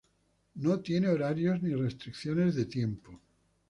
[0.55, 3.19] No tiene horarios, ni restricción de tiempo.